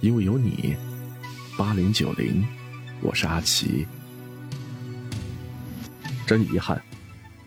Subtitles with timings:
[0.00, 0.76] 因为有你。
[1.56, 2.46] 八零九零，
[3.00, 3.84] 我是阿奇。
[6.24, 6.80] 真遗憾，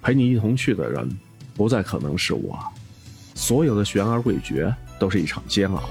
[0.02, 1.10] 陪你一同去的人，
[1.56, 2.60] 不再可能是我。
[3.36, 5.84] 所有的悬而未决，都是一场煎熬。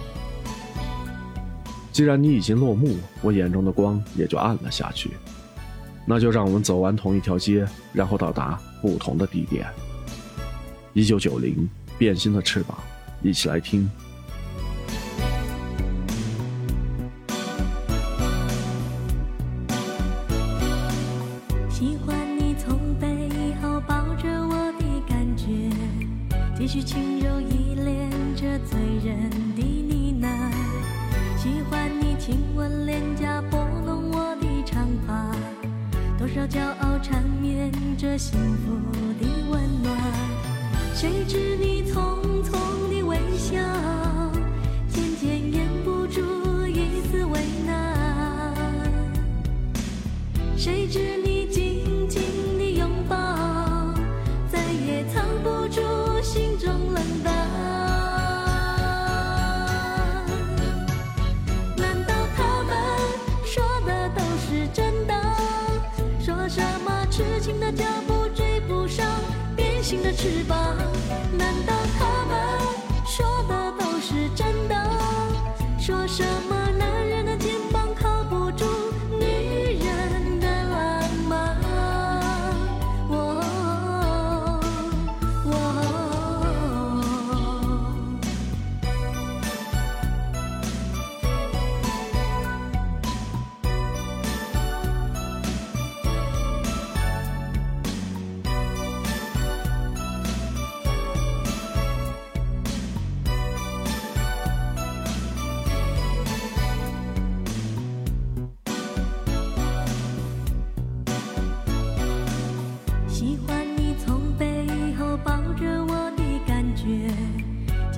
[1.93, 5.11] 既然你已经落幕，我眼中的光也就暗了下去。
[6.05, 9.67] 那就让我们走完同一条街，然后到达不同的地点。
[10.93, 11.67] 一九九零，
[11.97, 12.77] 变心的翅膀，
[13.23, 13.91] 一起来听。
[26.61, 30.53] 也许轻柔依恋着醉人的呢喃，
[31.39, 35.35] 喜欢你亲吻脸颊，拨弄我的长发，
[36.19, 38.77] 多少骄傲缠绵着幸福
[39.19, 39.97] 的温暖。
[40.95, 42.53] 谁知你匆匆
[42.91, 43.57] 的微笑，
[44.91, 46.21] 渐渐掩不住
[46.67, 48.55] 一丝为难。
[50.59, 51.20] 谁知你。
[70.13, 70.77] 翅膀？
[71.39, 72.37] 难道他们
[73.07, 74.75] 说的都是真的？
[75.79, 76.60] 说什么？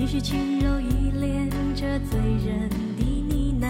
[0.06, 2.68] 是轻柔依恋着醉人
[2.98, 3.66] 的呢喃，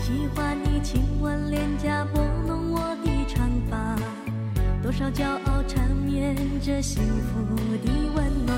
[0.00, 3.96] 喜欢你亲吻脸颊，拨弄我的长发，
[4.82, 7.44] 多少骄傲缠绵着幸福
[7.84, 8.56] 的温暖。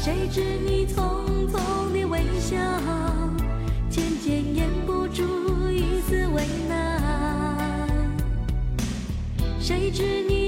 [0.00, 2.56] 谁知你匆匆的微笑，
[3.90, 5.24] 渐渐掩不住
[5.70, 7.02] 一丝为难。
[9.58, 10.45] 谁知你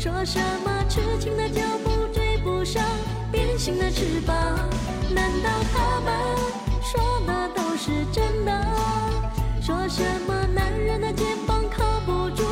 [0.00, 2.82] 说什么痴情的脚步追不上
[3.30, 4.34] 变心的翅膀？
[5.14, 6.10] 难道他们
[6.82, 8.66] 说的都是真的？
[9.60, 12.49] 说什么男人的肩膀靠不住？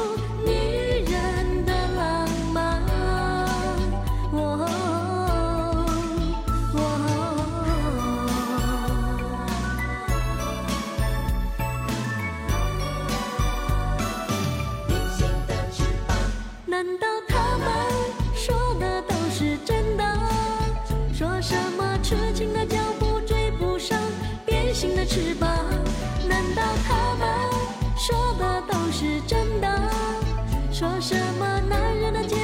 [30.78, 32.37] 说什么男人的？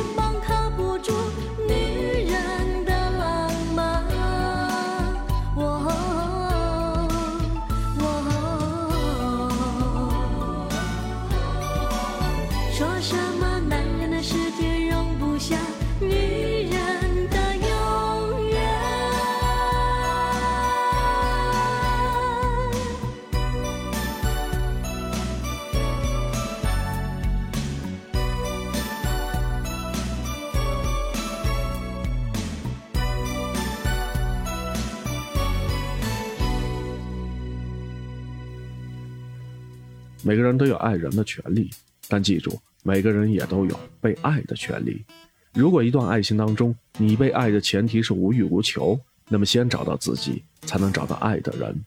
[40.27, 41.71] 每个人都有爱人的权利，
[42.09, 45.05] 但记住，每个人也都有被爱的权利。
[45.53, 48.99] 如果一段爱情当中，你被爱的前提是无欲无求，
[49.29, 51.79] 那么先找到自己，才能找到爱的人。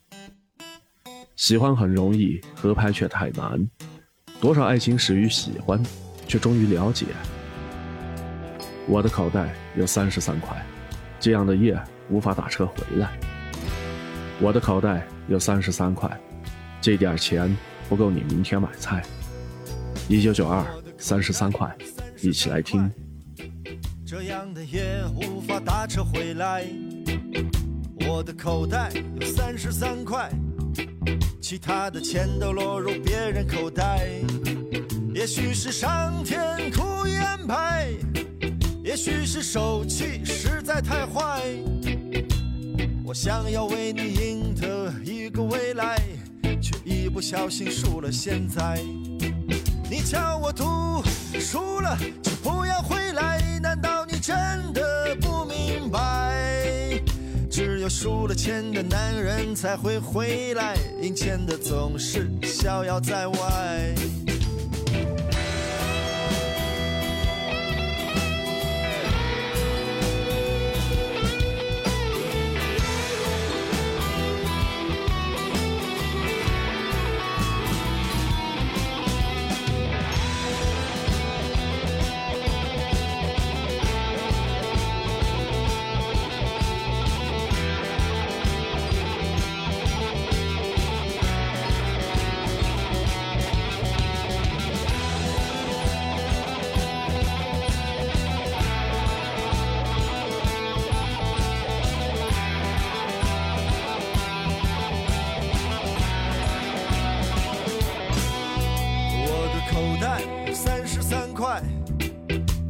[1.36, 3.68] 喜欢很容易，合拍却太难。
[4.40, 5.83] 多少爱情始于喜欢，
[6.28, 7.07] 却终于了解。
[8.88, 10.63] 我的口袋有三十三块，
[11.19, 11.75] 这样的夜
[12.12, 13.18] 无法打车回来。
[14.40, 16.07] 我的口袋有三十三块，
[16.80, 17.57] 这点钱。
[17.89, 19.01] 不够你明天买菜。
[20.10, 20.66] 一九九二，
[20.98, 21.75] 三十三块，
[22.22, 22.89] 一起来听。
[24.06, 26.66] 这样的夜无法打车回来，
[28.07, 30.30] 我的口袋有三十三块。
[31.42, 34.07] 其他的钱都落入别人口袋。
[35.13, 37.88] 也许是上天故意安排，
[38.83, 41.42] 也许是手气实在太坏。
[43.04, 45.98] 我想要为你赢得一个未来，
[46.88, 48.80] 一不小心输了现在。
[49.89, 51.04] 你叫我赌
[51.38, 54.36] 输了就不要回来，难道你真
[54.72, 57.04] 的不明白？
[57.51, 63.94] 只有输了钱的男人才会回来，赢钱的总是逍遥在外。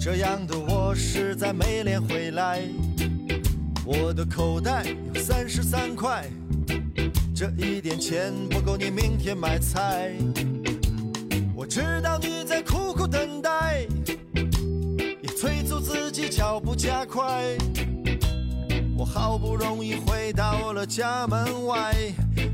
[0.09, 2.61] 这样的我实在没脸回来。
[3.83, 6.25] 我的口袋有三十三块，
[7.35, 10.13] 这一点钱不够你明天买菜。
[11.53, 13.85] 我知道你在苦苦等待，
[15.21, 17.43] 也催促自己脚步加快。
[18.97, 21.93] 我好不容易回到了家门外，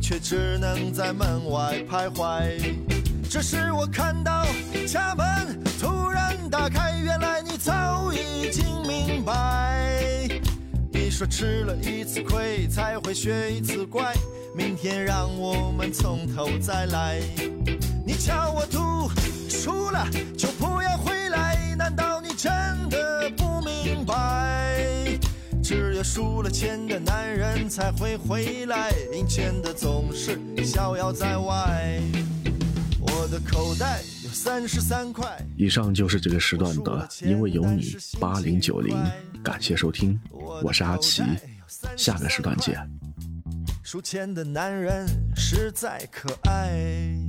[0.01, 2.57] 却只能在门外徘徊。
[3.29, 4.43] 这时我看到
[4.87, 6.02] 家门突然
[6.53, 10.29] 打开，原来你早已经明白。
[10.91, 14.13] 你说吃了一次亏才会学一次乖，
[14.55, 17.19] 明天让我们从头再来。
[18.05, 19.09] 你叫我赌
[19.49, 20.07] 输了
[20.37, 22.51] 就不要回来，难道你真
[22.87, 25.17] 的不明白？
[25.63, 31.99] 只有输了钱的男人才会回来，赢钱的总是逍遥在外。
[33.01, 34.03] 我的口袋
[34.33, 35.25] 三十三块。
[35.55, 37.83] 以上就是这个时段的《因为有你》
[38.19, 38.97] 八零九零，
[39.43, 40.19] 感谢收听，
[40.63, 41.23] 我是阿奇，
[41.95, 42.75] 下个时段见。
[43.83, 47.22] 数钱的男人实在可爱。